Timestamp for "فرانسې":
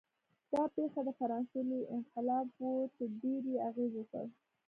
1.19-1.59